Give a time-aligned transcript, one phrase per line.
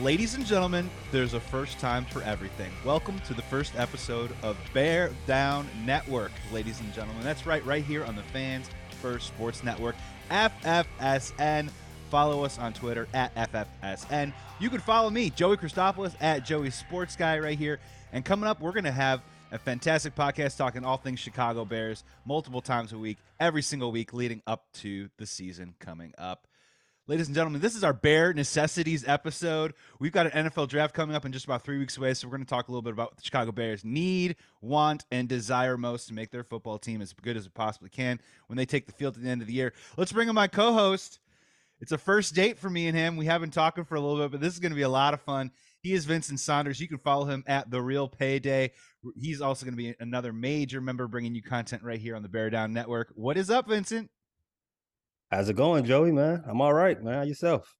[0.00, 2.72] Ladies and gentlemen, there's a first time for everything.
[2.82, 7.22] Welcome to the first episode of Bear Down Network, ladies and gentlemen.
[7.22, 8.70] That's right, right here on the Fans
[9.02, 9.94] First Sports Network,
[10.30, 11.68] FFSN.
[12.10, 14.32] Follow us on Twitter at FFSN.
[14.58, 17.78] You can follow me, Joey Christopoulos, at Joey Sports Guy, right here.
[18.14, 19.20] And coming up, we're going to have
[19.52, 24.14] a fantastic podcast talking all things Chicago Bears multiple times a week, every single week
[24.14, 26.46] leading up to the season coming up.
[27.08, 29.74] Ladies and gentlemen, this is our Bear Necessities episode.
[29.98, 32.36] We've got an NFL draft coming up in just about three weeks away, so we're
[32.36, 35.76] going to talk a little bit about what the Chicago Bears need, want, and desire
[35.76, 38.86] most to make their football team as good as it possibly can when they take
[38.86, 39.72] the field at the end of the year.
[39.96, 41.18] Let's bring in my co-host.
[41.80, 43.16] It's a first date for me and him.
[43.16, 44.88] We have been talking for a little bit, but this is going to be a
[44.88, 45.50] lot of fun.
[45.80, 46.80] He is Vincent Saunders.
[46.80, 48.70] You can follow him at the Real Payday.
[49.20, 52.28] He's also going to be another major member bringing you content right here on the
[52.28, 53.10] Bear Down Network.
[53.16, 54.08] What is up, Vincent?
[55.32, 56.44] How's it going, Joey, man?
[56.46, 57.14] I'm all right, man.
[57.14, 57.74] How yourself?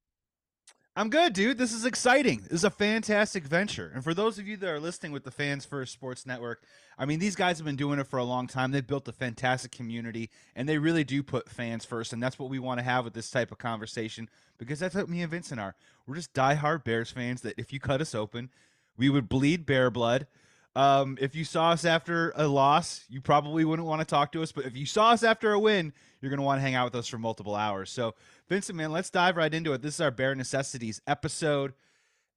[0.97, 1.59] I'm good, dude.
[1.59, 2.41] This is exciting.
[2.45, 3.93] This is a fantastic venture.
[3.95, 6.65] And for those of you that are listening with the Fans First Sports Network,
[6.97, 8.71] I mean, these guys have been doing it for a long time.
[8.71, 12.15] They've built a fantastic community, and they really do put fans first.
[12.15, 15.11] And that's what we want to have with this type of conversation because that's what
[15.11, 15.75] me and Vincent are.
[16.07, 18.49] We're just diehard Bears fans that if you cut us open,
[18.97, 20.27] we would bleed bear blood.
[20.75, 24.43] Um, if you saw us after a loss, you probably wouldn't want to talk to
[24.43, 24.53] us.
[24.53, 26.87] But if you saw us after a win, you're going to want to hang out
[26.87, 27.91] with us for multiple hours.
[27.91, 28.15] So,
[28.49, 29.83] Vincent, man, let's dive right into it.
[29.83, 31.75] This is our Bear Necessities episode.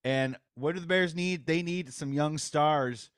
[0.03, 1.45] And what do the Bears need?
[1.45, 3.09] They need some young stars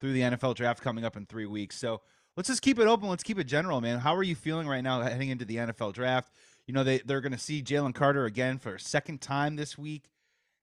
[0.00, 1.78] through the NFL draft coming up in three weeks.
[1.78, 2.00] So
[2.36, 3.08] let's just keep it open.
[3.08, 4.00] Let's keep it general, man.
[4.00, 6.32] How are you feeling right now heading into the NFL draft?
[6.66, 9.78] You know, they, they're going to see Jalen Carter again for a second time this
[9.78, 10.10] week.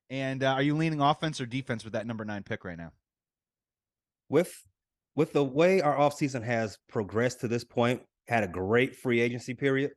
[0.09, 2.91] And uh, are you leaning offense or defense with that number nine pick right now?
[4.33, 4.67] With
[5.15, 9.53] with the way our offseason has progressed to this point, had a great free agency
[9.53, 9.91] period.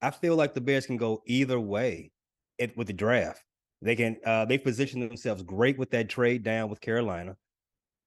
[0.00, 2.10] I feel like the Bears can go either way
[2.56, 3.44] it, with the draft.
[3.82, 7.36] They can uh, they position themselves great with that trade down with Carolina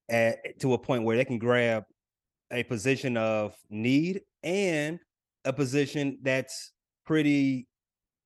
[0.09, 1.83] at, to a point where they can grab
[2.49, 4.97] a position of need and
[5.43, 6.71] a position that's
[7.05, 7.67] pretty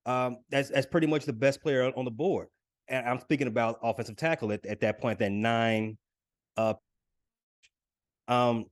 [0.05, 2.47] um, that's that's pretty much the best player on the board.
[2.87, 5.97] And I'm speaking about offensive tackle at, at that point, that nine.
[6.55, 6.75] Uh,
[8.29, 8.65] um,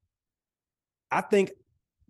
[1.12, 1.51] I think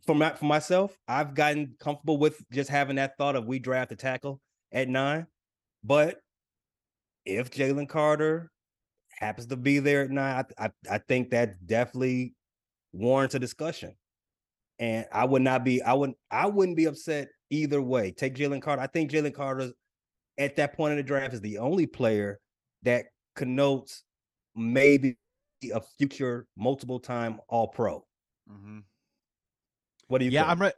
[0.05, 3.91] for my, for myself, I've gotten comfortable with just having that thought of we draft
[3.91, 4.39] a tackle
[4.71, 5.25] at nine.
[5.83, 6.17] But
[7.25, 8.51] if Jalen Carter
[9.19, 12.35] happens to be there at nine, I, I, I think that definitely
[12.93, 13.95] warrants a discussion.
[14.79, 18.11] And I would not be, I wouldn't, I wouldn't be upset either way.
[18.11, 18.81] Take Jalen Carter.
[18.81, 19.71] I think Jalen Carter
[20.37, 22.39] at that point in the draft is the only player
[22.83, 23.05] that
[23.35, 24.03] connotes
[24.55, 25.17] maybe
[25.73, 28.05] a future multiple time all pro.
[28.51, 28.79] Mm-hmm.
[30.07, 30.51] What do you yeah, think?
[30.51, 30.73] I'm right.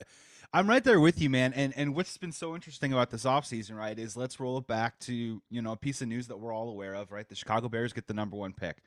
[0.51, 1.53] I'm right there with you, man.
[1.53, 4.99] And and what's been so interesting about this offseason, right, is let's roll it back
[5.01, 7.27] to, you know, a piece of news that we're all aware of, right?
[7.27, 8.77] The Chicago Bears get the number one pick.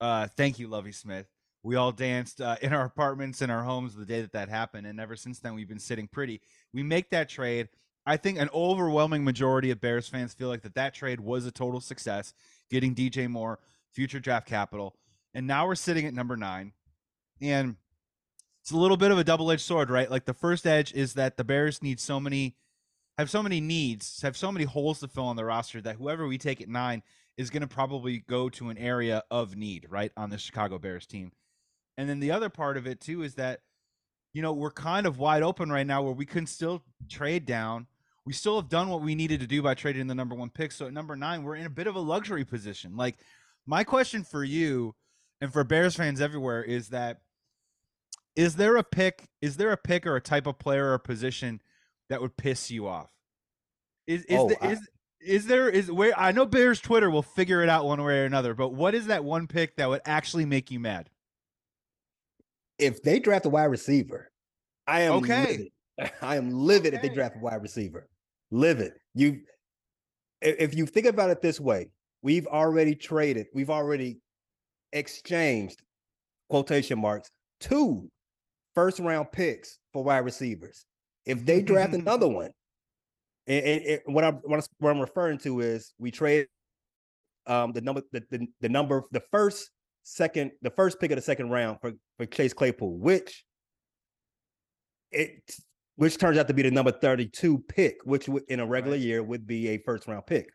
[0.00, 1.26] Uh, thank you, Lovie Smith.
[1.62, 4.86] We all danced uh, in our apartments, in our homes the day that that happened.
[4.86, 6.40] And ever since then, we've been sitting pretty.
[6.74, 7.68] We make that trade.
[8.04, 11.52] I think an overwhelming majority of Bears fans feel like that that trade was a
[11.52, 12.34] total success,
[12.68, 13.60] getting DJ Moore,
[13.92, 14.96] future draft capital.
[15.34, 16.72] And now we're sitting at number nine.
[17.40, 17.76] And
[18.62, 20.10] it's a little bit of a double edged sword, right?
[20.10, 22.56] Like the first edge is that the Bears need so many,
[23.18, 26.26] have so many needs, have so many holes to fill on the roster that whoever
[26.26, 27.02] we take at nine
[27.36, 31.06] is going to probably go to an area of need, right, on the Chicago Bears
[31.06, 31.32] team.
[31.96, 33.60] And then the other part of it too is that,
[34.32, 37.86] you know, we're kind of wide open right now where we can still trade down.
[38.24, 40.70] We still have done what we needed to do by trading the number one pick.
[40.70, 42.96] So at number nine, we're in a bit of a luxury position.
[42.96, 43.18] Like,
[43.66, 44.94] my question for you
[45.42, 47.20] and for Bears fans everywhere is that
[48.36, 51.60] is there a pick, is there a pick or a type of player or position
[52.08, 53.10] that would piss you off?
[54.06, 54.88] Is is Oh, the, I- is
[55.20, 58.24] is there is where I know Bears Twitter will figure it out one way or
[58.24, 61.10] another, but what is that one pick that would actually make you mad?
[62.78, 64.32] if they draft a wide receiver,
[64.88, 65.46] I am Okay.
[65.98, 66.12] livid.
[66.22, 68.08] I am livid if they draft a wide receiver.
[68.50, 68.92] Livid.
[69.14, 69.40] You
[70.40, 71.90] if you think about it this way,
[72.22, 74.18] we've already traded, we've already
[74.92, 75.80] exchanged
[76.50, 77.30] quotation marks
[77.60, 78.08] two
[78.74, 80.84] first round picks for wide receivers.
[81.26, 82.50] If they draft another one,
[83.46, 86.46] and, and- and what I'm what I'm referring to is we trade
[87.46, 89.70] um the number the, the, the number the first
[90.04, 93.44] second the first pick of the second round for, for Chase Claypool, which
[95.10, 95.42] it
[95.96, 99.04] which turns out to be the number 32 pick, which in a regular Right.
[99.04, 100.48] year would be a first round pick.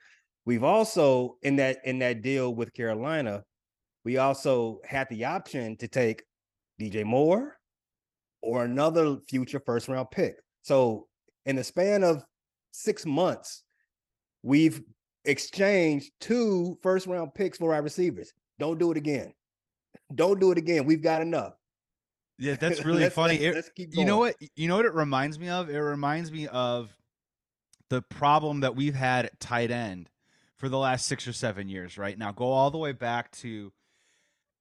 [0.46, 3.44] We've also in that in that deal with Carolina,
[4.08, 6.24] we also had the option to take
[6.80, 7.58] DJ Moore
[8.42, 10.36] or another future first round pick.
[10.62, 11.08] So
[11.46, 12.24] in the span of
[12.72, 13.64] six months,
[14.44, 14.82] we've
[15.26, 18.32] exchanged two first round picks for our receivers.
[18.60, 19.34] Don't do it again.
[20.16, 20.86] Don't do it again.
[20.86, 21.56] We've got enough.
[22.40, 23.34] Yeah, that's really Let's- funny.
[23.40, 24.36] let's- It- let's you know what?
[24.56, 25.70] You know what it reminds me of?
[25.70, 26.96] It reminds me of
[27.90, 30.10] the problem that we've had at tight end
[30.56, 31.98] for the last six or seven years.
[31.98, 33.74] Right now, go all the way back to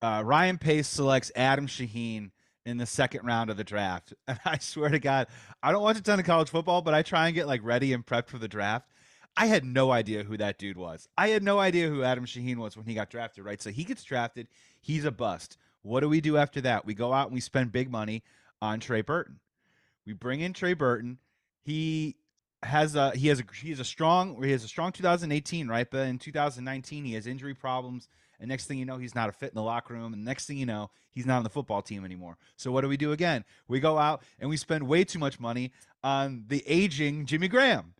[0.03, 2.31] uh, Ryan Pace selects Adam Shaheen
[2.65, 5.29] in the second round of the draft, and I swear to God,
[5.63, 7.93] I don't watch a ton of college football, but I try and get like ready
[7.93, 8.91] and prepped for the draft.
[9.37, 11.09] I had no idea who that dude was.
[11.19, 13.61] I had no idea who Adam Shaheen was when he got drafted, right?
[13.61, 14.49] So he gets drafted,
[14.81, 15.59] he's a bust.
[15.83, 16.85] What do we do after that?
[16.87, 18.25] We go out and we spend big money
[18.61, 19.39] on Trey Burton.
[20.07, 21.19] We bring in Trey Burton.
[21.63, 22.17] He
[22.63, 25.87] has a he has a he has a strong he has a strong 2018, right?
[25.89, 28.09] But in 2019 he has injury problems.
[28.41, 30.12] And next thing you know, he's not a fit in the locker room.
[30.12, 32.38] And next thing you know, he's not on the football team anymore.
[32.56, 33.44] So what do we do again?
[33.69, 35.73] We go out and we spend way too much money
[36.03, 37.94] on the aging Jimmy Graham.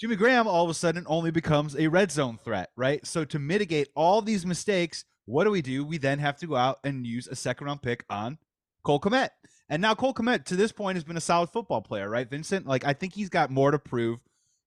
[0.00, 3.06] Jimmy Graham all of a sudden only becomes a red zone threat, right?
[3.06, 5.84] So to mitigate all these mistakes, what do we do?
[5.84, 8.38] We then have to go out and use a second round pick on
[8.82, 9.28] Cole Kmet.
[9.68, 12.28] And now Cole Kmet to this point has been a solid football player, right?
[12.28, 14.20] Vincent, like I think he's got more to prove.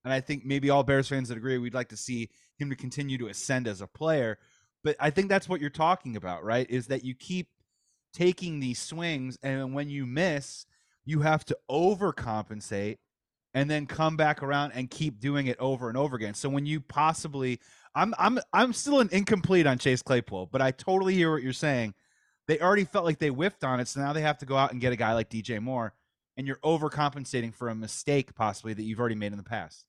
[0.05, 2.75] And I think maybe all Bears fans that agree, we'd like to see him to
[2.75, 4.37] continue to ascend as a player.
[4.83, 6.69] But I think that's what you're talking about, right?
[6.69, 7.47] Is that you keep
[8.13, 10.65] taking these swings, and when you miss,
[11.05, 12.97] you have to overcompensate
[13.53, 16.33] and then come back around and keep doing it over and over again.
[16.33, 17.59] So when you possibly
[17.95, 21.53] I'm I'm I'm still an incomplete on Chase Claypool, but I totally hear what you're
[21.53, 21.93] saying.
[22.47, 24.71] They already felt like they whiffed on it, so now they have to go out
[24.71, 25.93] and get a guy like DJ Moore,
[26.35, 29.85] and you're overcompensating for a mistake possibly that you've already made in the past.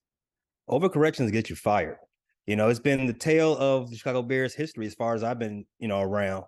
[0.69, 1.99] overcorrections get you fired.
[2.47, 5.39] You know, it's been the tale of the Chicago Bears history as far as I've
[5.39, 6.45] been, you know, around.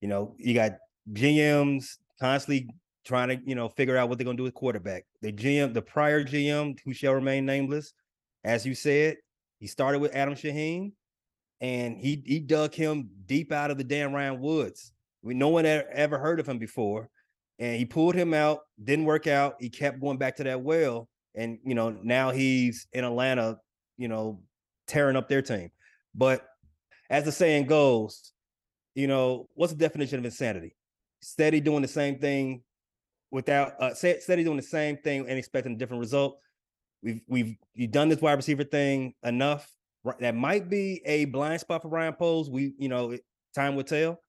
[0.00, 0.72] You know, you got
[1.12, 2.68] GMs constantly
[3.04, 5.04] trying to, you know, figure out what they're gonna do with quarterback.
[5.22, 7.94] The GM, the prior GM, who shall remain nameless,
[8.44, 9.16] as you said,
[9.58, 10.92] he started with Adam Shaheen,
[11.60, 14.92] and he he dug him deep out of the damn Ryan Woods.
[15.22, 17.08] We no one ever heard of him before,
[17.58, 18.60] and he pulled him out.
[18.82, 19.56] Didn't work out.
[19.58, 23.58] He kept going back to that well, and you know now he's in Atlanta,
[23.96, 24.40] you know,
[24.88, 25.70] tearing up their team.
[26.14, 26.46] But
[27.10, 28.32] as the saying goes,
[28.94, 30.74] you know, what's the definition of insanity?
[31.22, 32.62] Steady doing the same thing
[33.30, 36.38] without uh steady doing the same thing and expecting a different result.
[37.02, 39.70] We've we've you've done this wide receiver thing enough.
[40.20, 42.48] That might be a blind spot for Ryan Poles.
[42.48, 43.16] We, you know,
[43.54, 44.20] time will tell.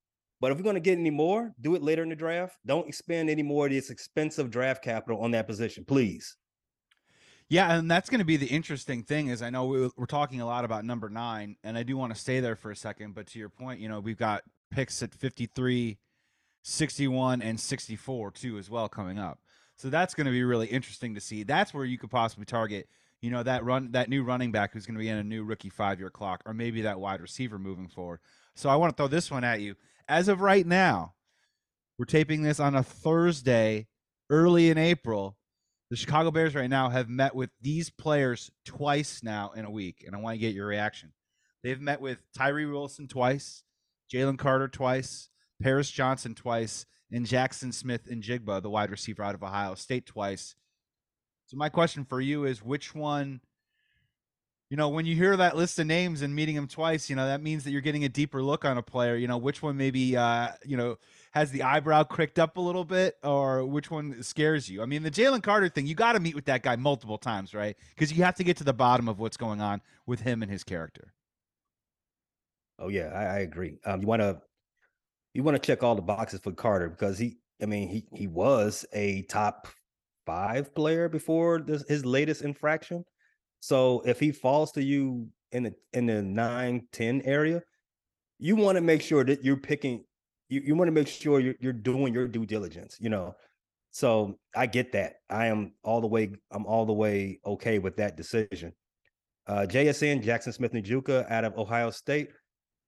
[0.42, 2.58] But if we're going to get any more, do it later in the draft.
[2.66, 6.36] Don't expend any more of this expensive draft capital on that position, please.
[7.50, 10.39] Yeah, and that's going to be the interesting thing is I know we, we're talking
[10.39, 13.15] a lot about number nine, and I do want to stay there for a second.
[13.15, 15.98] But to your point, you know, we've got picks at 53,
[16.62, 19.39] 61, and 64 too as well coming up.
[19.77, 21.41] So that's going to be really interesting to see.
[21.41, 22.88] That's where you could possibly target,
[23.20, 25.44] you know, that run that new running back who's going to be in a new
[25.44, 28.20] rookie five year clock, or maybe that wide receiver moving forward.
[28.56, 29.75] So I want to throw this one at you.
[30.08, 31.13] As of right now,
[31.98, 33.88] we're taping this on a Thursday,
[34.29, 35.38] early in April.
[35.89, 40.03] The Chicago Bears right now have met with these players twice now in a week,
[40.05, 41.13] and I want to get your reaction.
[41.63, 43.63] They've met with Tyree Wilson twice,
[44.13, 45.29] Jalen Carter twice,
[45.62, 50.55] Paris Johnson twice, and Jackson Smith-Njigba, the wide receiver out of Ohio State, twice.
[51.48, 53.41] So my question for you is which one
[54.69, 57.25] you know, when you hear that list of names and meeting them twice, you know,
[57.25, 59.15] that means that you're getting a deeper look on a player.
[59.15, 60.98] You know, which one maybe uh, you know,
[61.32, 64.82] has the eyebrow cricked up a little bit or which one scares you?
[64.82, 67.54] I mean, the Jalen Carter thing, you got to meet with that guy multiple times,
[67.54, 67.76] right?
[67.94, 70.52] Because you have to get to the bottom of what's going on with him and
[70.52, 71.14] his character.
[72.80, 73.78] Oh yeah, I, I agree.
[73.86, 74.42] Um, you want to
[75.34, 78.28] you want to check all the boxes for Carter because he, I mean, he he
[78.28, 79.68] was a top
[80.26, 83.04] five player before this, his latest infraction.
[83.60, 87.62] So if he falls to you in the in the nine ten area,
[88.40, 90.06] you want to make sure that you're picking.
[90.50, 92.98] You, you want to make sure you're you're doing your due diligence.
[93.00, 93.36] You know,
[93.91, 95.15] so I get that.
[95.29, 96.32] I am all the way.
[96.51, 98.74] I'm all the way okay with that decision.
[99.48, 102.29] Uh, JSN Jackson Smith-Njigba out of Ohio State.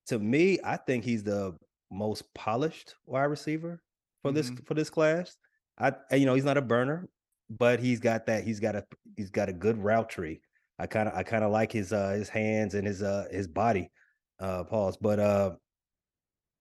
[0.08, 1.56] To me, I think he's the
[1.92, 3.82] most polished wide receiver
[4.22, 4.64] for this mm-hmm.
[4.66, 5.36] for this class.
[5.80, 7.08] I you know he's not a burner,
[7.50, 8.44] but he's got that.
[8.44, 8.86] He's got a
[9.18, 10.42] he's got a good route tree.
[10.80, 13.48] I kind of I kind of like his uh his hands and his uh his
[13.48, 13.92] body
[14.40, 14.98] uh pause.
[14.98, 15.52] But uh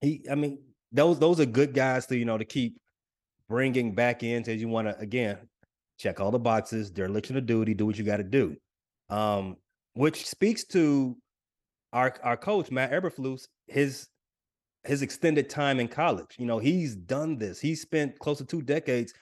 [0.00, 0.58] he I mean
[0.92, 2.78] those those are good guys to you know to keep
[3.48, 5.36] bringing back in to you want to again
[5.98, 8.56] check all the boxes, dereliction of duty, do what you got to do.
[9.08, 9.56] Um
[9.94, 11.16] which speaks to
[11.92, 14.08] our our coach Matt Eberflus his
[14.84, 16.36] his extended time in college.
[16.38, 17.60] You know, he's done this.
[17.60, 19.12] He spent close to two decades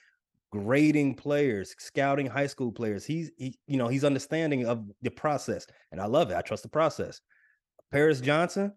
[0.50, 3.04] grading players, scouting high school players.
[3.04, 5.66] He's he, you know, he's understanding of the process.
[5.92, 6.37] And I love it.
[6.37, 7.20] I trust the process.
[7.90, 8.72] Paris Johnson,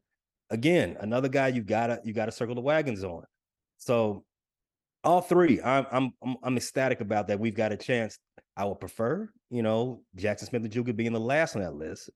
[0.52, 3.24] again, another guy you gotta you gotta circle the wagons on.
[3.78, 4.24] So
[5.04, 7.40] all three, I'm I'm I'm, I'm ecstatic about that.
[7.40, 8.20] We've got a chance.
[8.56, 12.10] I would prefer, you know, Jackson Smith-Njigba being the last on that list.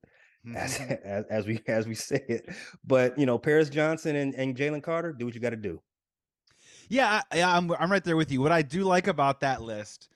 [0.54, 0.92] As, mm-hmm.
[1.04, 2.48] as, as we as we say it,
[2.84, 5.80] but you know, Paris Johnson and, and Jalen Carter, do what you got to do.
[6.88, 8.40] Yeah, I, I'm I'm right there with you.
[8.40, 10.08] What I do like about that list,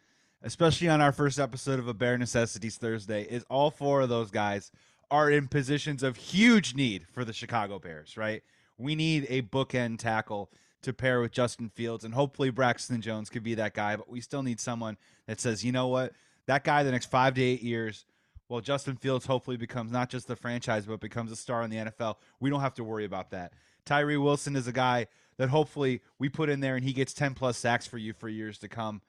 [0.42, 4.30] especially on our first episode of a Bear Necessities Thursday, is all four of those
[4.30, 4.70] guys
[5.10, 8.16] are in positions of huge need for the Chicago Bears.
[8.16, 8.42] Right,
[8.78, 10.50] we need a bookend tackle
[10.82, 13.96] to pair with Justin Fields, and hopefully Braxton Jones could be that guy.
[13.96, 16.12] But we still need someone that says, you know what,
[16.46, 18.06] that guy the next five to eight years.
[18.48, 21.76] Well, Justin Fields hopefully becomes not just the franchise, but becomes a star in the
[21.76, 22.16] NFL.
[22.40, 23.52] We don't have to worry about that.
[23.84, 27.34] Tyree Wilson is a guy that hopefully we put in there and he gets 10
[27.34, 29.02] plus sacks for you for years to come.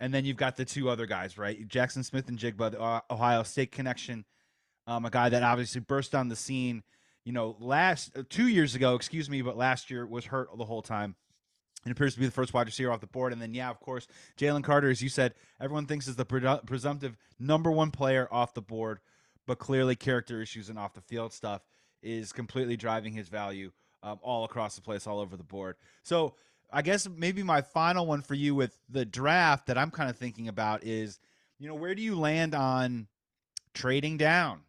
[0.00, 1.66] And then you've got the two other guys, right?
[1.68, 4.24] Jackson Smith-Njigba, the uh, Ohio State connection,
[4.86, 6.82] um, a guy that obviously burst on the scene,
[7.24, 10.64] you know, last uh, two years ago, excuse me, but last year was hurt the
[10.64, 11.16] whole time.
[11.84, 13.34] And appears to be the first wide receiver off the board.
[13.34, 14.06] And then, yeah, of course,
[14.38, 18.62] Jalen Carter, as you said, everyone thinks is the presumptive number one player off the
[18.62, 19.00] board,
[19.46, 21.60] but clearly character issues and off the field stuff
[22.02, 23.70] is completely driving his value
[24.02, 25.76] um, all across the place, all over the board.
[26.02, 26.36] So
[26.72, 30.16] I guess maybe my final one for you with the draft that I'm kind of
[30.16, 31.18] thinking about is,
[31.58, 33.08] you know, where do you land on
[33.74, 34.60] trading down?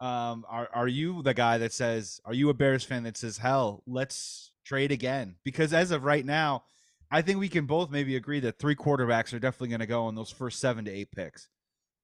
[0.00, 3.38] Um, are are you the guy that says, are you a Bears fan that says,
[3.38, 5.36] hell, let's trade again?
[5.44, 6.64] Because as of right now,
[7.10, 10.08] I think we can both maybe agree that three quarterbacks are definitely going to go
[10.08, 11.48] in those first seven to eight picks.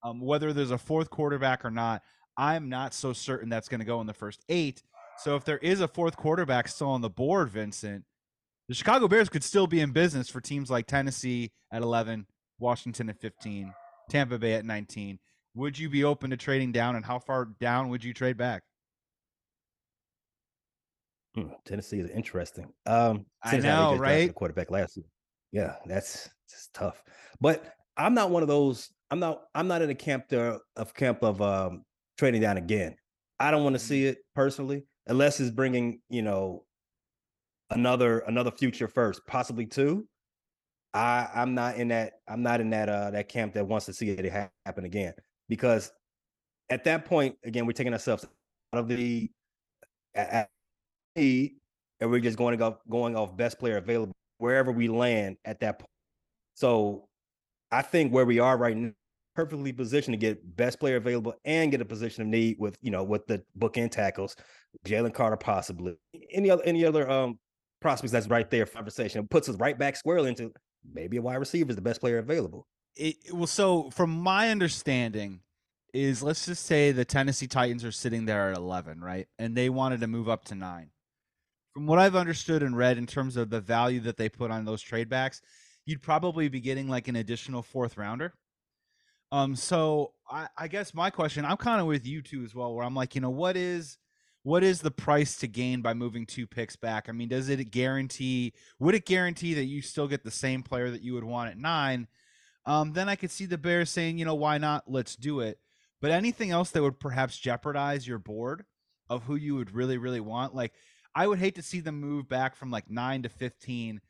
[0.02, 2.02] Um, whether there's a fourth quarterback or not,
[2.36, 4.82] I'm not so certain that's going to go in the first eight.
[5.18, 8.04] So if there is a fourth quarterback still on the board, Vincent,
[8.68, 12.26] the Chicago Bears could still be in business for teams like Tennessee at 11,
[12.58, 13.72] Washington at 15,
[14.10, 15.18] Tampa Bay at 19.
[15.56, 18.62] Would you be open to trading down, and how far down would you trade back?
[21.34, 22.70] Hmm, Tennessee is interesting.
[22.84, 24.34] Um, I know, right?
[24.34, 25.06] Quarterback last year.
[25.52, 27.02] Yeah, that's just tough.
[27.40, 27.64] But
[27.96, 28.90] I'm not one of those.
[29.10, 29.44] I'm not.
[29.54, 31.84] I'm not in the camp there of camp of um,
[32.18, 32.94] trading down again.
[33.40, 33.88] I don't want to mm-hmm.
[33.88, 36.64] see it personally unless it's bringing you know
[37.70, 40.06] another another future first, possibly two.
[40.92, 43.94] I I'm not in that I'm not in that uh that camp that wants to
[43.94, 45.14] see it happen again
[45.48, 45.92] because
[46.70, 48.26] at that point again we're taking ourselves
[48.72, 49.30] out of the
[50.14, 50.48] at,
[51.16, 51.50] and
[52.00, 55.78] we're just going to go going off best player available wherever we land at that
[55.78, 55.90] point.
[56.54, 57.08] So
[57.70, 58.92] I think where we are right now
[59.34, 62.90] perfectly positioned to get best player available and get a position of need with you
[62.90, 64.34] know with the bookend tackles,
[64.86, 65.96] Jalen Carter possibly
[66.32, 67.38] any other any other um
[67.80, 70.50] prospects that's right there for conversation it puts us right back squarely into
[70.94, 72.66] maybe a wide receiver is the best player available.
[72.96, 75.40] It, well, so from my understanding,
[75.96, 79.26] is let's just say the Tennessee Titans are sitting there at 11, right?
[79.38, 80.90] And they wanted to move up to nine.
[81.72, 84.64] From what I've understood and read in terms of the value that they put on
[84.64, 85.40] those trade backs,
[85.84, 88.34] you'd probably be getting like an additional fourth rounder.
[89.32, 92.74] Um, so I, I guess my question, I'm kind of with you too as well,
[92.74, 93.98] where I'm like, you know, what is
[94.42, 97.08] what is the price to gain by moving two picks back?
[97.08, 100.90] I mean, does it guarantee would it guarantee that you still get the same player
[100.90, 102.06] that you would want at nine?
[102.66, 104.85] Um, then I could see the Bears saying, you know, why not?
[104.87, 105.58] Let's do it.
[106.00, 108.64] But anything else that would perhaps jeopardize your board
[109.08, 110.73] of who you would really, really want, like
[111.14, 114.00] I would hate to see them move back from like nine to fifteen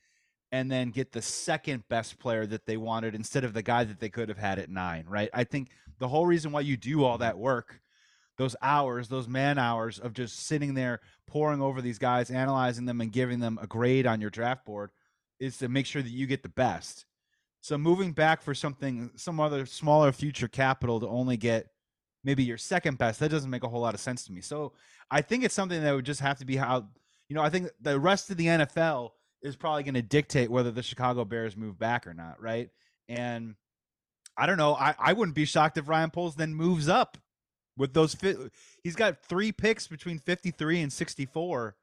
[0.51, 4.01] and then get the second best player that they wanted instead of the guy that
[4.01, 5.29] they could have had at nine, right?
[5.35, 7.81] I think the whole reason why you do all that work,
[8.39, 13.01] those hours, those man hours of just sitting there poring over these guys, analyzing them,
[13.01, 14.91] and giving them a grade on your draft board
[15.39, 17.07] is to make sure that you get the best.
[17.67, 21.67] So moving back for something, some other smaller future capital to only get
[22.23, 24.41] maybe your second best, that doesn't make a whole lot of sense to me.
[24.41, 24.73] So
[25.11, 26.87] I think it's something that would just have to be how,
[27.29, 29.11] you know, I think the rest of the NFL
[29.43, 32.71] is probably going to dictate whether the Chicago Bears move back or not, right?
[33.09, 33.57] And
[34.37, 34.77] I don't know.
[34.77, 37.19] I, I wouldn't be shocked if Ryan Poles then moves up
[37.77, 38.15] with those.
[38.15, 38.49] Fi-
[38.85, 41.75] he's got three picks between 53 and 64.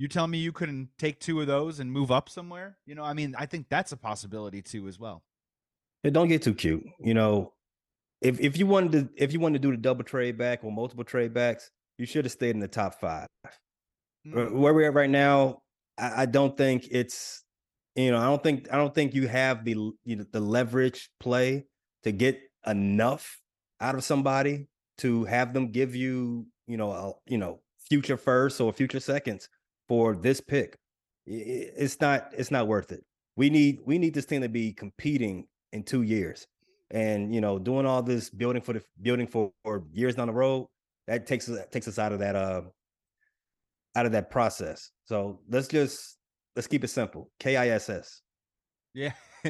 [0.00, 2.78] You tell me you couldn't take two of those and move up somewhere?
[2.86, 5.22] You know, I mean, I think that's a possibility too as well.
[6.02, 6.82] It don't get too cute.
[6.98, 7.52] You know,
[8.22, 10.72] if if you wanted to if you wanted to do the double trade back or
[10.72, 13.26] multiple trade backs, you should have stayed in the top five.
[14.26, 14.52] Mm.
[14.52, 15.60] Where we're at right now,
[15.98, 17.44] I, I, don't think it's
[17.94, 19.72] you know I don't think I don't think you have the
[20.06, 21.66] you know, the leverage play
[22.04, 23.38] to get enough
[23.82, 28.62] out of somebody to have them give you you know a, you know future first
[28.62, 29.50] or future seconds
[29.90, 30.78] for this pick.
[31.26, 33.02] It's not it's not worth it.
[33.34, 36.46] We need we need this team to be competing in two years
[36.92, 40.32] and you know doing all this building for the building for, for years down the
[40.32, 40.68] road
[41.06, 42.62] that takes takes us out of that uh
[43.96, 46.18] out of that process so let's just
[46.56, 48.22] let's keep it simple kiss
[48.94, 49.12] yeah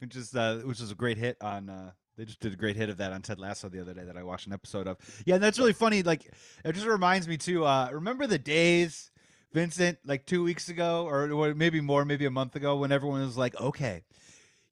[0.00, 2.76] which is uh which is a great hit on uh they just did a great
[2.76, 4.98] hit of that on Ted Lasso the other day that I watched an episode of.
[5.24, 6.02] Yeah, that's really funny.
[6.02, 6.30] Like,
[6.64, 7.64] it just reminds me too.
[7.64, 9.10] Uh, remember the days,
[9.52, 13.36] Vincent, like two weeks ago, or maybe more, maybe a month ago, when everyone was
[13.36, 14.02] like, "Okay,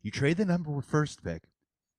[0.02, 1.42] you trade the number first pick.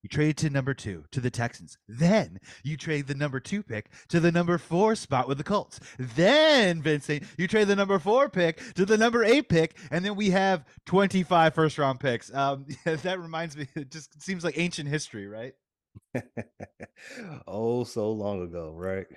[0.04, 1.78] You trade to number two to the Texans.
[1.88, 5.80] Then you trade the number two pick to the number four spot with the Colts.
[5.98, 9.78] Then, Vincent, you trade the number four pick to the number eight pick.
[9.92, 12.34] And then we have 25 first round picks.
[12.34, 15.54] Um, that reminds me, it just seems like ancient history, right?
[17.48, 19.08] oh, so long ago, right?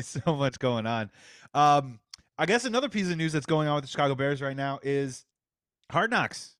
[0.02, 1.10] so much going on.
[1.52, 2.00] Um,
[2.38, 4.80] I guess another piece of news that's going on with the Chicago Bears right now
[4.82, 5.26] is
[5.92, 6.56] Hard Knocks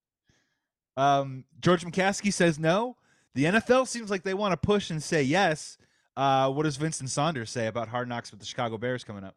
[0.96, 2.96] um, George McCaskey says no.
[3.34, 5.76] The NFL seems like they want to push and say yes.
[6.16, 9.34] Uh, what does Vincent Saunders say about Hard Knocks with the Chicago Bears coming up?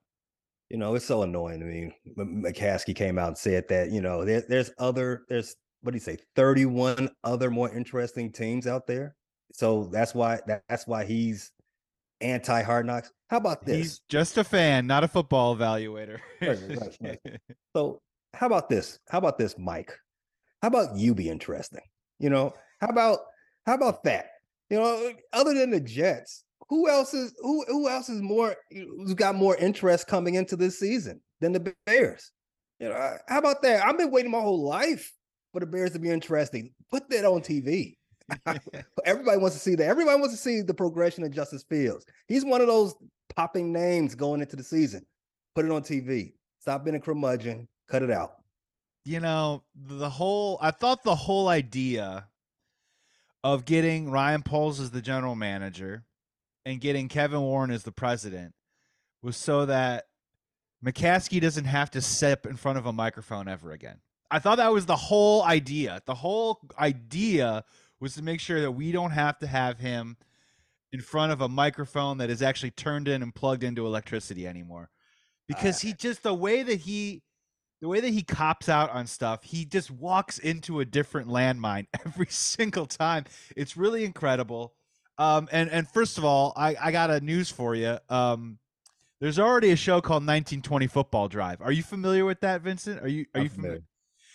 [0.70, 4.26] You know, it's so annoying I mean, McCaskey came out and said that you know
[4.26, 9.16] there, there's other there's what do you say 31 other more interesting teams out there.
[9.54, 11.52] So that's why that, that's why he's
[12.22, 13.12] anti Hard Knocks.
[13.30, 13.78] How about this?
[13.78, 16.20] He's just a fan, not a football evaluator.
[16.42, 17.40] right, right, right.
[17.76, 18.02] So
[18.34, 19.00] how about this?
[19.10, 19.98] How about this, Mike?
[20.62, 21.82] How about you be interesting?
[22.20, 23.20] You know, how about
[23.68, 24.30] how about that?
[24.70, 29.14] You know, other than the Jets, who else is who who else is more who's
[29.14, 32.32] got more interest coming into this season than the Bears?
[32.80, 33.86] You know, how about that?
[33.86, 35.14] I've been waiting my whole life
[35.54, 36.74] for the Bears to be interesting.
[36.90, 37.98] Put that on TV.
[39.06, 39.88] Everybody wants to see that.
[39.88, 42.06] Everybody wants to see the progression of Justin Fields.
[42.28, 42.96] He's one of those
[43.36, 45.06] popping names going into the season.
[45.56, 46.34] Put it on TV.
[46.60, 47.68] Stop being a curmudgeon.
[47.90, 48.38] Cut it out
[49.08, 52.28] you know, the whole I thought the whole idea
[53.44, 56.04] of getting Ryan Poles as the general manager
[56.66, 58.54] and getting Kevin Warren as the president
[59.22, 60.06] was so that
[60.86, 64.00] McCaskey doesn't have to sit in front of a microphone ever again.
[64.30, 66.02] I thought that was the whole idea.
[66.06, 67.64] The whole idea
[68.00, 70.18] was to make sure that we don't have to have him
[70.92, 74.90] in front of a microphone that is actually turned in and plugged into electricity anymore.
[74.90, 77.22] Uh, because he just the way that he
[77.82, 81.88] the way that he cops out on stuff, he just walks into a different landmine
[82.06, 83.26] every single time.
[83.56, 84.74] It's really incredible.
[85.18, 87.98] Um, and and first of all, I, I got a news for you.
[88.10, 88.60] Um,
[89.20, 91.62] there's already a show called 1920 Football Drive.
[91.62, 93.02] Are you familiar with that, Vincent?
[93.02, 93.80] Are you are I'm you familiar?
[93.80, 93.84] familiar?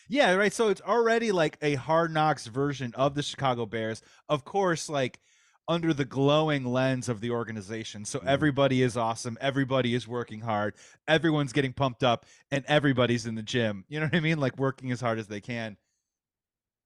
[0.09, 0.52] Yeah, right.
[0.52, 4.02] So it's already like a hard knocks version of the Chicago Bears.
[4.28, 5.20] Of course, like
[5.68, 8.05] under the glowing lens of the organization.
[8.05, 8.29] So mm-hmm.
[8.29, 10.75] everybody is awesome, everybody is working hard,
[11.07, 13.85] everyone's getting pumped up, and everybody's in the gym.
[13.88, 14.38] You know what I mean?
[14.38, 15.77] Like working as hard as they can.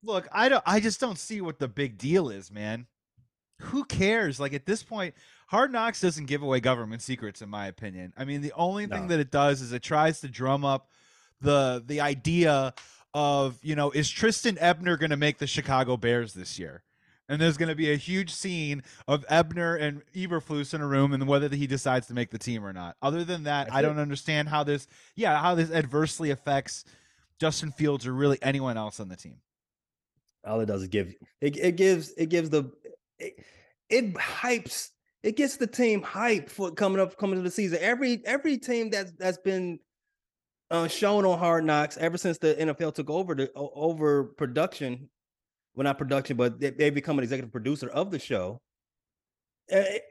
[0.02, 0.62] Look, I don't.
[0.66, 2.86] I just don't see what the big deal is, man.
[3.60, 4.38] Who cares?
[4.38, 5.14] Like at this point,
[5.48, 8.12] Hard Knocks doesn't give away government secrets, in my opinion.
[8.16, 10.90] I mean, the only thing that it does is it tries to drum up
[11.40, 12.74] the the idea
[13.14, 16.82] of you know is Trestan Ebner going to make the Chicago Bears this year?
[17.28, 21.12] And there's going to be a huge scene of Ebner and Eberflus in a room,
[21.12, 22.96] and whether he decides to make the team or not.
[23.02, 24.86] Other than that, I don't understand how this,
[25.16, 26.84] yeah, how this adversely affects
[27.40, 29.38] Justin Fields or really anyone else on the team.
[30.46, 31.08] All it does is give
[31.40, 31.56] it.
[31.56, 32.70] It gives it gives the
[33.18, 33.44] it,
[33.88, 34.90] it hypes.
[35.22, 37.78] It gets the team hype for coming up coming to the season.
[37.80, 39.80] Every every team that's that's been
[40.70, 45.08] uh, shown on Hard Knocks ever since the NFL took over the over production,
[45.76, 48.60] well not production, but they, they become an executive producer of the show.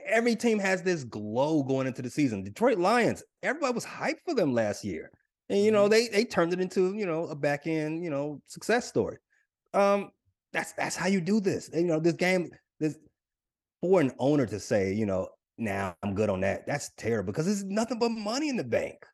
[0.05, 2.43] Every team has this glow going into the season.
[2.43, 5.11] Detroit Lions, everybody was hyped for them last year,
[5.49, 8.41] and you know they they turned it into you know a back end you know
[8.47, 9.17] success story.
[9.73, 10.11] Um,
[10.55, 11.69] that's that's how you do this.
[11.73, 12.49] You know, this game,
[12.79, 12.97] this
[13.81, 16.65] for an owner to say, you know, now I'm good on that.
[16.65, 19.05] That's terrible because there's nothing but money in the bank.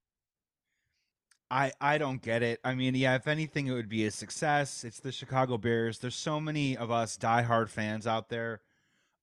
[1.52, 2.62] I I don't get it.
[2.64, 4.86] I mean, yeah, if anything, it would be a success.
[4.86, 6.00] It's the Chicago Bears.
[6.00, 8.62] There's so many of us diehard fans out there,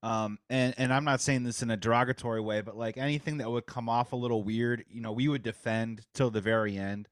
[0.03, 3.51] um, and and I'm not saying this in a derogatory way, but like anything that
[3.51, 7.09] would come off a little weird, you know, we would defend till the very end.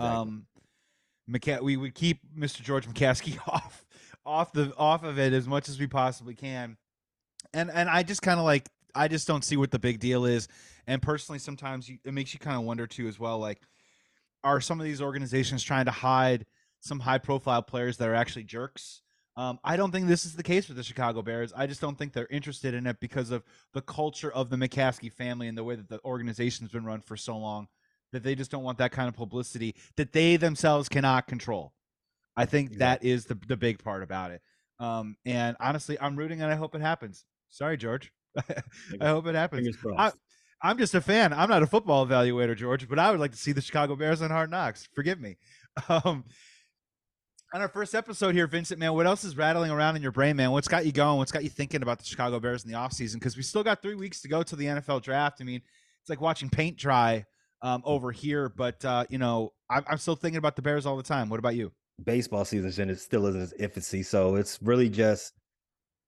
[0.00, 0.46] Um,
[1.30, 2.62] McCa- we would keep Mr.
[2.62, 3.84] George McCaskey off
[4.24, 6.78] off the off of it as much as we possibly can.
[7.52, 10.24] And and I just kind of like I just don't see what the big deal
[10.24, 10.48] is.
[10.86, 13.38] And personally, sometimes you, it makes you kind of wonder too as well.
[13.38, 13.60] Like,
[14.46, 16.46] are some of these organizations trying to hide
[16.80, 19.02] some high profile players that are actually jerks?
[19.36, 21.52] Um, I don't think this is the case with the Chicago Bears.
[21.54, 23.42] I just don't think they're interested in it because of
[23.74, 27.16] the culture of the McCaskey family and the way that the organization's been run for
[27.16, 27.66] so long
[28.12, 31.74] that they just don't want that kind of publicity that they themselves cannot control.
[32.36, 34.40] I think that is the the big part about it.
[34.78, 37.24] Um, and honestly, I'm rooting and I hope it happens.
[37.50, 38.12] Sorry, George.
[39.00, 39.76] I hope it happens.
[39.98, 40.12] I.
[40.62, 41.32] I'm just a fan.
[41.32, 44.22] I'm not a football evaluator, George, but I would like to see the Chicago Bears
[44.22, 44.88] on Hard Knocks.
[44.94, 45.36] Forgive me.
[45.90, 46.24] Um,
[47.52, 50.36] on our first episode here, Vincent, man, what else is rattling around in your brain,
[50.36, 50.52] man?
[50.52, 51.18] What's got you going?
[51.18, 53.16] What's got you thinking about the Chicago Bears in the offseason?
[53.16, 55.36] Because we still got three weeks to go to the NFL draft.
[55.42, 55.60] I mean,
[56.00, 57.26] it's like watching paint dry
[57.60, 60.96] um, over here, but, uh, you know, I'm, I'm still thinking about the Bears all
[60.96, 61.28] the time.
[61.28, 61.72] What about you?
[62.04, 64.02] baseball season and it still isn't its infancy.
[64.02, 65.32] So it's really just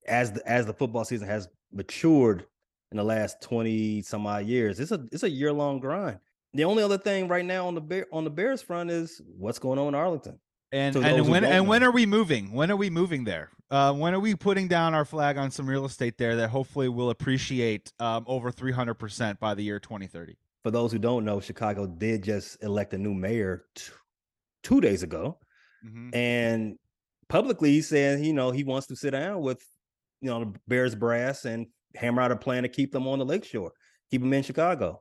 [0.06, 2.46] as the as the football season has matured
[2.90, 6.18] in the last 20 some odd years, it's a it's a year long grind.
[6.54, 9.58] The only other thing right now on the bear on the Bears front is what's
[9.58, 10.38] going on in Arlington.
[10.72, 12.52] And and when and when are we moving?
[12.52, 13.50] When are we moving there?
[13.70, 16.88] Uh, when are we putting down our flag on some real estate there that hopefully
[16.88, 20.36] will appreciate um, over three hundred percent by the year twenty thirty?
[20.62, 23.92] For those who don't know, Chicago did just elect a new mayor t-
[24.62, 25.38] two days ago.
[25.86, 26.10] Mm-hmm.
[26.12, 26.76] and
[27.28, 29.64] publicly he said you know he wants to sit down with
[30.20, 33.24] you know the bears brass and hammer out a plan to keep them on the
[33.24, 33.72] lakeshore
[34.10, 35.00] keep them in chicago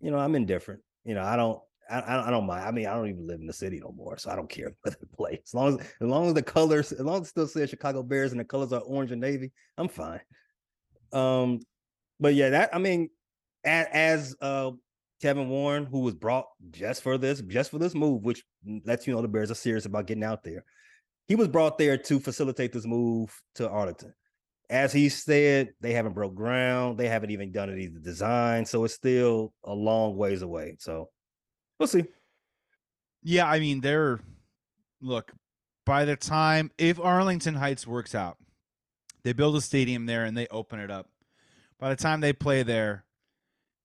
[0.00, 2.64] you know i'm indifferent you know i don't I, I don't mind.
[2.64, 4.72] I mean, I don't even live in the city no more, so I don't care
[4.82, 5.40] where they play.
[5.44, 8.02] As long as, as long as the colors, as long as it still says Chicago
[8.02, 10.20] Bears and the colors are orange and navy, I'm fine.
[11.12, 11.60] Um,
[12.20, 13.10] but yeah, that I mean,
[13.64, 14.70] as, as uh
[15.20, 18.44] Kevin Warren, who was brought just for this, just for this move, which
[18.84, 20.64] lets you know the Bears are serious about getting out there.
[21.26, 24.14] He was brought there to facilitate this move to Arlington.
[24.70, 26.96] As he said, they haven't broke ground.
[26.96, 30.76] They haven't even done any design, so it's still a long ways away.
[30.78, 31.10] So
[31.78, 32.04] we'll see.
[33.22, 34.20] Yeah, I mean, they're
[35.02, 35.32] look.
[35.84, 38.36] By the time if Arlington Heights works out,
[39.24, 41.08] they build a stadium there and they open it up.
[41.80, 43.04] By the time they play there,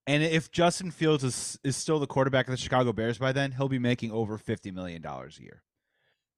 [0.06, 3.50] and if Justin Fields is is still the quarterback of the Chicago Bears by then,
[3.50, 5.62] he'll be making over fifty million dollars a year.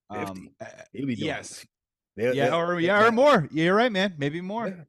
[0.09, 0.75] Um, 50.
[0.95, 1.67] He'll be doing yes,
[2.19, 2.23] it.
[2.23, 3.49] They'll- yeah, they'll- or they'll- yeah, or more.
[3.53, 4.15] Yeah, you're right, man.
[4.19, 4.69] Maybe more.
[4.69, 4.85] Yeah.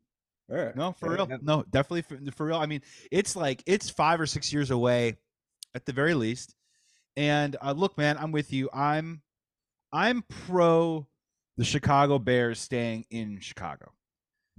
[0.48, 0.76] Right.
[0.76, 1.40] No, for Yeah, real.
[1.44, 2.58] No, definitely for, for real.
[2.58, 5.18] I mean, it's like it's five or six years away,
[5.76, 6.56] at the very least.
[7.16, 8.70] And uh, look, man, I'm with you.
[8.74, 9.22] I'm,
[9.94, 11.08] I'm pro
[11.58, 13.92] the Chicago Bears staying in Chicago.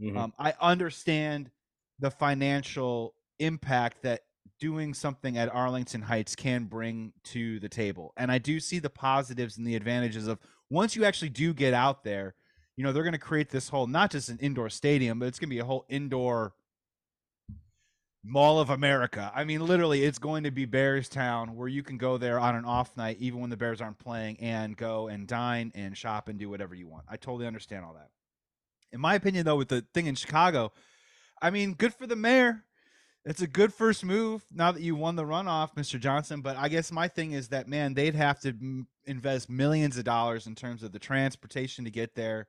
[0.01, 0.17] Mhm.
[0.17, 1.51] Um, I understand
[1.99, 4.21] the financial impact that
[4.61, 8.13] doing something at Arlington Heights can bring to the table.
[8.17, 11.73] And I do see the positives and the advantages of once you actually do get
[11.75, 12.35] out there,
[12.81, 15.39] you know, they're going to create this whole not just an indoor stadium, but it's
[15.39, 16.55] going to be a whole indoor
[18.25, 19.31] Mall of America.
[19.35, 22.57] I mean, literally, it's going to be Bears Town where you can go there on
[22.57, 26.31] an off night, even when the Bears aren't playing, and go and dine and shop
[26.31, 27.05] and do whatever you want.
[27.07, 28.09] I totally understand all that.
[28.93, 30.73] In my opinion, though, with the thing in Chicago,
[31.43, 32.65] I mean, good for the mayor.
[33.27, 36.01] it's a good first move now that you won the runoff, Mr.
[36.01, 36.41] Johnson.
[36.41, 40.47] But I guess my thing is that man, they'd have to invest millions of dollars
[40.47, 42.49] in terms of the transportation to get there.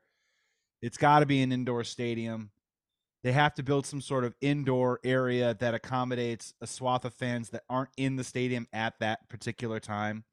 [0.82, 2.52] It's got to be an indoor stadium.
[3.24, 7.50] They have to build some sort of indoor area that accommodates a swath of fans
[7.50, 10.24] that aren't in the stadium at that particular time.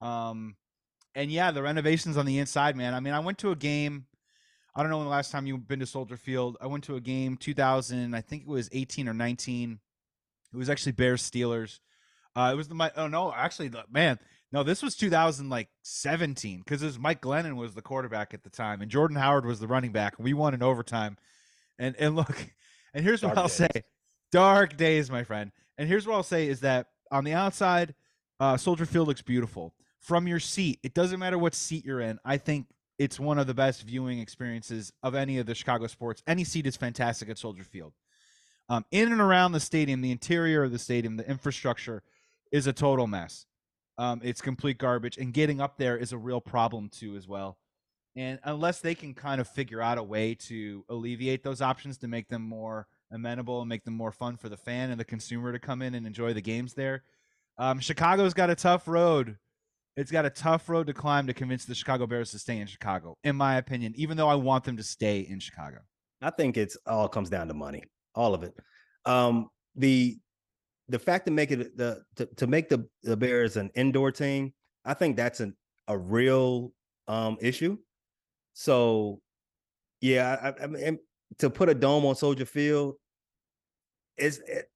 [0.00, 0.56] Um,
[1.14, 2.94] and yeah, the renovations on the inside, man.
[2.94, 4.06] I mean, I went to a game.
[4.74, 6.56] I don't know when the last time you've been to Soldier Field.
[6.60, 9.78] I went to a game 2000, I think it was 18 or 19.
[10.52, 11.80] It was actually Bears Steelers.
[12.34, 14.18] Uh, it was the my oh no, actually the man,
[14.52, 18.42] no, this was 2000 like 17 because it was Mike Glennon was the quarterback at
[18.42, 20.14] the time and Jordan Howard was the running back.
[20.18, 21.16] We won in overtime.
[21.78, 22.36] And and look,
[22.94, 23.52] and here's what Dark I'll days.
[23.54, 23.82] say.
[24.30, 25.52] Dark days, my friend.
[25.78, 27.94] And here's what I'll say is that on the outside,
[28.40, 29.74] uh, Soldier Field looks beautiful.
[30.00, 32.18] From your seat, it doesn't matter what seat you're in.
[32.24, 32.66] I think
[32.98, 36.22] it's one of the best viewing experiences of any of the Chicago sports.
[36.26, 37.92] Any seat is fantastic at Soldier Field.
[38.68, 42.02] Um, in and around the stadium, the interior of the stadium, the infrastructure
[42.50, 43.46] is a total mess.
[43.98, 47.58] Um, it's complete garbage, and getting up there is a real problem too, as well.
[48.16, 52.08] And unless they can kind of figure out a way to alleviate those options to
[52.08, 55.52] make them more amenable and make them more fun for the fan and the consumer
[55.52, 57.04] to come in and enjoy the games there,
[57.58, 59.36] um, Chicago's got a tough road.
[59.96, 62.66] It's got a tough road to climb to convince the Chicago Bears to stay in
[62.66, 65.78] Chicago, in my opinion, even though I want them to stay in Chicago.
[66.22, 67.82] I think it's all comes down to money,
[68.14, 68.54] all of it.
[69.04, 70.18] Um, the
[70.92, 74.52] the fact to make it the to, to make the, the Bears an indoor team,
[74.84, 75.56] I think that's an
[75.88, 76.72] a real
[77.08, 77.76] um issue
[78.54, 79.20] so,
[80.00, 80.98] yeah, I, I mean,
[81.38, 82.96] to put a dome on Soldier Field
[84.18, 84.66] is it,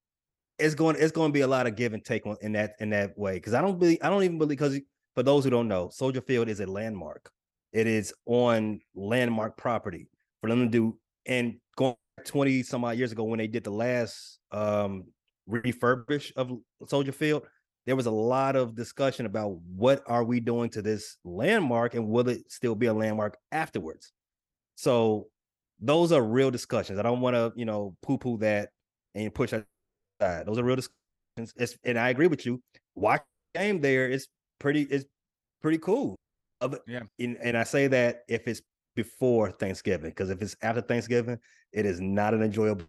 [0.58, 2.90] it's going it's going to be a lot of give and take in that in
[2.90, 4.80] that way because I don't believe I don't even believe because
[5.14, 7.30] for those who don't know, Soldier Field is a landmark.
[7.72, 10.08] It is on landmark property
[10.40, 13.70] for them to do and going 20 some odd years ago when they did the
[13.70, 15.04] last um
[15.48, 16.52] refurbish of
[16.88, 17.44] Soldier Field,
[17.86, 22.08] there was a lot of discussion about what are we doing to this landmark and
[22.08, 24.12] will it still be a landmark afterwards.
[24.74, 25.28] So
[25.80, 26.98] those are real discussions.
[26.98, 28.70] I don't want to you know poo-poo that
[29.14, 29.64] and push that
[30.20, 30.46] aside.
[30.46, 31.52] those are real discussions.
[31.56, 32.60] It's, and i agree with you.
[32.94, 33.22] Watch
[33.54, 34.26] game there is
[34.58, 35.06] pretty is
[35.62, 36.16] pretty cool.
[36.60, 37.02] Of yeah.
[37.18, 38.62] and, and i say that if it's
[38.94, 41.38] before thanksgiving because if it's after thanksgiving
[41.72, 42.86] it is not an enjoyable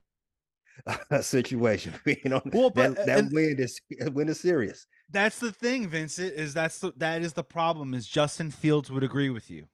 [1.21, 1.93] situation.
[2.05, 4.87] you know, well, but, that, that win is uh, win is serious.
[5.09, 6.33] That's the thing, Vincent.
[6.33, 7.93] Is that's the, that is the problem?
[7.93, 9.67] Is Justin Fields would agree with you,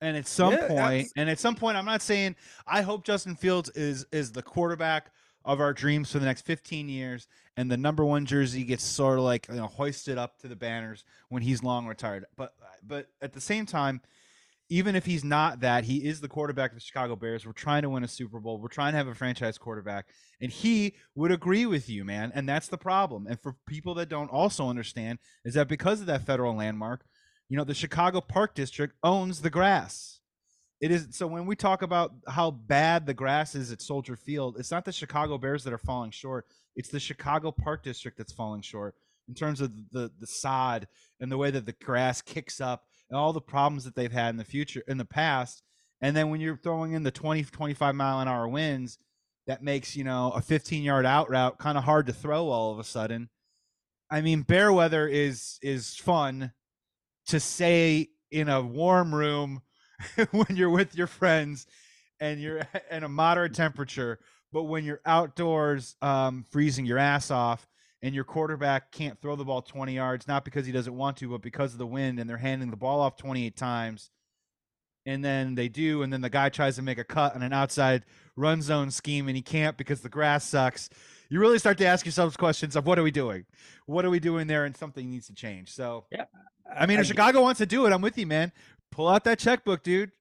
[0.00, 3.36] and at some yeah, point, and at some point, I'm not saying I hope Justin
[3.36, 5.10] Fields is is the quarterback
[5.44, 9.18] of our dreams for the next 15 years, and the number one jersey gets sort
[9.18, 12.24] of like you know hoisted up to the banners when he's long retired.
[12.36, 12.54] But
[12.86, 14.00] but at the same time
[14.70, 17.46] even if he's not that, he is the quarterback of the Chicago Bears.
[17.46, 18.60] We're trying to win a Super Bowl.
[18.60, 20.06] We're trying to have a franchise quarterback.
[20.40, 22.32] And he would agree with you, man.
[22.34, 23.26] And that's the problem.
[23.26, 27.04] And for people that don't also understand, is that because of that federal landmark,
[27.48, 30.20] you know, the Chicago Park District owns the grass.
[30.80, 34.56] It is so when we talk about how bad the grass is at Soldier Field,
[34.58, 36.46] it's not the Chicago Bears that are falling short.
[36.76, 38.94] It's the Chicago Park District that's falling short
[39.28, 40.86] in terms of the the sod
[41.20, 44.30] and the way that the grass kicks up and all the problems that they've had
[44.30, 45.62] in the future in the past
[46.00, 48.98] and then when you're throwing in the 20 25 mile an hour winds
[49.48, 52.72] that makes you know a 15 yard out route kind of hard to throw all
[52.72, 53.28] of a sudden.
[54.10, 56.52] I mean bear weather is is fun
[57.26, 59.62] to say in a warm room
[60.30, 61.66] when you're with your friends
[62.20, 64.18] and you're in a moderate temperature
[64.52, 67.66] but when you're outdoors um, freezing your ass off
[68.02, 71.28] and your quarterback can't throw the ball 20 yards, not because he doesn't want to,
[71.30, 74.10] but because of the wind, and they're handing the ball off 28 times.
[75.06, 77.52] And then they do, and then the guy tries to make a cut on an
[77.52, 78.04] outside
[78.36, 80.90] run zone scheme, and he can't because the grass sucks.
[81.30, 83.46] You really start to ask yourselves questions of what are we doing?
[83.86, 84.64] What are we doing there?
[84.64, 85.72] And something needs to change.
[85.72, 86.24] So, yeah,
[86.70, 88.52] I, I mean, I, if Chicago wants to do it, I'm with you, man.
[88.90, 90.12] Pull out that checkbook, dude.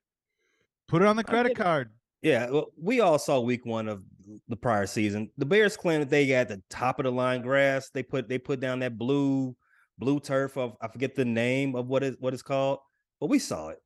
[0.87, 1.89] Put it on the credit card.
[2.21, 4.01] Yeah, well, we all saw week one of
[4.47, 5.29] the prior season.
[5.37, 7.89] The Bears claim that they got the top of the line grass.
[7.93, 9.55] They put they put down that blue
[9.97, 12.79] blue turf of I forget the name of what is what it's called,
[13.19, 13.79] but we saw it.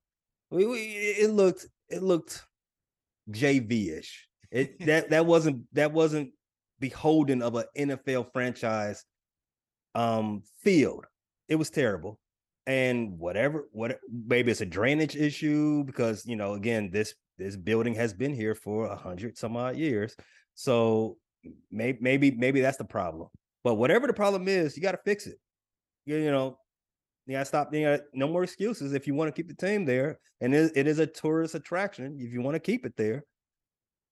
[0.50, 2.44] We, we it looked it looked
[3.30, 4.28] JV ish.
[4.50, 6.32] It that that wasn't that wasn't
[6.80, 9.04] beholden of an NFL franchise
[9.94, 11.06] um field.
[11.50, 12.18] It was terrible.
[12.68, 17.96] And whatever, what maybe it's a drainage issue because you know, again, this this building
[17.96, 20.16] has been here for a hundred some odd years.
[20.54, 21.18] So
[21.72, 23.30] maybe maybe maybe that's the problem.
[23.64, 25.38] But whatever the problem is, you got to fix it.
[26.06, 26.58] You, you know,
[27.26, 27.74] you got to stop.
[27.74, 30.72] You got no more excuses if you want to keep the team there, and it,
[30.76, 32.18] it is a tourist attraction.
[32.20, 33.24] If you want to keep it there,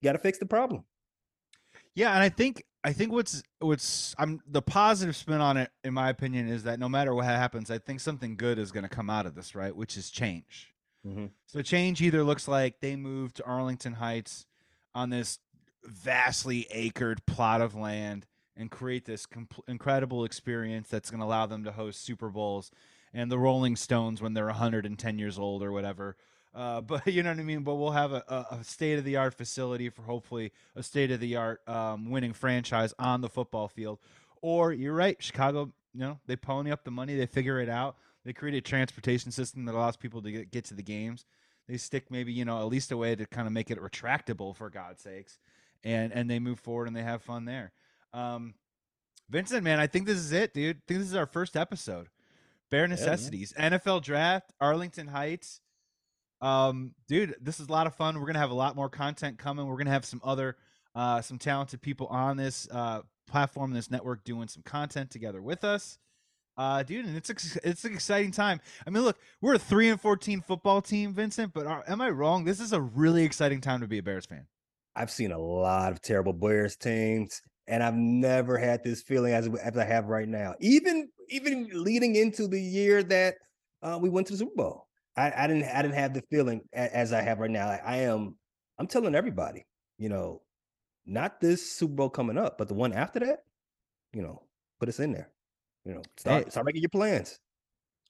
[0.01, 0.83] you got to fix the problem.
[1.95, 5.93] Yeah, and I think I think what's what's I'm the positive spin on it, in
[5.93, 8.89] my opinion, is that no matter what happens, I think something good is going to
[8.89, 9.75] come out of this, right?
[9.75, 10.73] Which is change.
[11.07, 11.27] Mm-hmm.
[11.47, 14.45] So change either looks like they move to Arlington Heights
[14.93, 15.39] on this
[15.83, 19.25] vastly acred plot of land and create this
[19.67, 22.71] incredible experience that's going to allow them to host Super Bowls
[23.13, 26.17] and the Rolling Stones when they're 110 years old or whatever.
[26.53, 27.63] Uh, but you know what I mean.
[27.63, 31.19] But we'll have a, a state of the art facility for hopefully a state of
[31.19, 33.99] the art um, winning franchise on the football field.
[34.41, 35.71] Or you're right, Chicago.
[35.93, 37.97] You know they pony up the money, they figure it out.
[38.25, 41.25] They create a transportation system that allows people to get, get to the games.
[41.67, 44.55] They stick maybe you know at least a way to kind of make it retractable
[44.55, 45.37] for God's sakes,
[45.83, 47.71] and and they move forward and they have fun there.
[48.13, 48.55] Um,
[49.29, 50.77] Vincent, man, I think this is it, dude.
[50.77, 52.07] I think this is our first episode.
[52.71, 55.61] Bear Necessities, yeah, NFL draft, Arlington Heights.
[56.41, 58.19] Um, dude, this is a lot of fun.
[58.19, 59.67] We're gonna have a lot more content coming.
[59.67, 60.57] We're gonna have some other,
[60.95, 65.63] uh, some talented people on this uh, platform, this network, doing some content together with
[65.63, 65.99] us.
[66.59, 67.29] Uh, dude, and it's
[67.63, 68.59] it's an exciting time.
[68.85, 71.53] I mean, look, we're a three and fourteen football team, Vincent.
[71.53, 72.43] But are, am I wrong?
[72.43, 74.45] This is a really exciting time to be a Bears fan.
[74.93, 79.47] I've seen a lot of terrible Bears teams, and I've never had this feeling as
[79.63, 80.55] as I have right now.
[80.59, 83.35] Even even leading into the year that
[83.81, 86.59] uh, we went to the Super Bowl, I, I, didn't I didn't have the feeling
[86.73, 87.69] as I have right now.
[87.69, 88.35] I, I am
[88.77, 89.65] I'm telling everybody,
[89.97, 90.41] you know,
[91.05, 93.43] not this Super Bowl coming up, but the one after that,
[94.11, 94.43] you know,
[94.77, 95.29] put us in there.
[95.85, 97.39] You know, start hey, start making your plans.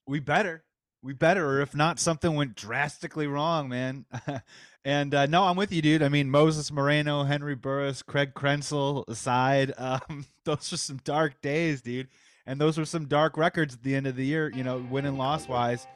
[0.08, 0.64] We better.
[1.02, 4.06] We better, or if not, something went drastically wrong, man.
[4.84, 6.04] and uh, no, I'm with you, dude.
[6.04, 11.82] I mean, Moses Moreno, Henry Burris, Craig Krenzel aside, um, those were some dark days,
[11.82, 12.10] dude.
[12.46, 15.06] And those were some dark records at the end of the year, you know, win
[15.06, 15.88] and loss wise.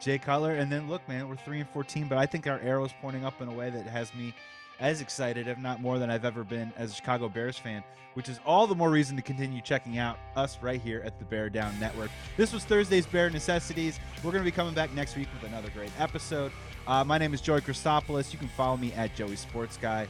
[0.00, 2.92] Jay Cutler, and then look, man, we're three and fourteen, but I think our arrow's
[3.00, 4.34] pointing up in a way that has me
[4.80, 7.82] as excited, if not more, than I've ever been as a Chicago Bears fan,
[8.14, 11.24] which is all the more reason to continue checking out us right here at the
[11.24, 12.10] Bear Down Network.
[12.36, 13.98] This was Thursday's Bear Necessities.
[14.24, 16.52] We're going to be coming back next week with another great episode.
[16.86, 18.32] Uh, my name is Joey Christopoulos.
[18.32, 20.06] You can follow me at Joey Sports Guy.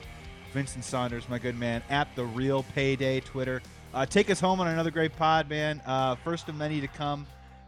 [0.52, 3.60] Vincent Saunders, my good man, at the Real Payday Twitter.
[3.92, 5.82] Uh, take us home on another great pod, man.
[5.86, 7.26] Uh, first of many to come.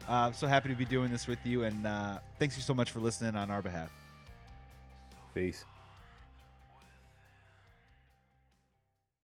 [0.09, 2.91] Uh, so happy to be doing this with you, and uh, thanks you so much
[2.91, 3.91] for listening on our behalf.
[5.35, 5.65] Peace.